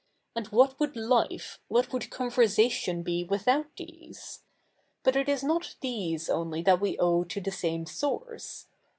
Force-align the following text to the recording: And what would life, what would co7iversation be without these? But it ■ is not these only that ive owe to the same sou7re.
And 0.35 0.47
what 0.47 0.79
would 0.79 0.95
life, 0.95 1.59
what 1.67 1.93
would 1.93 2.09
co7iversation 2.09 3.03
be 3.03 3.23
without 3.23 3.67
these? 3.77 4.39
But 5.03 5.15
it 5.15 5.27
■ 5.27 5.29
is 5.29 5.43
not 5.43 5.75
these 5.81 6.27
only 6.27 6.63
that 6.63 6.81
ive 6.81 6.95
owe 6.99 7.23
to 7.25 7.39
the 7.39 7.51
same 7.51 7.85
sou7re. 7.85 8.65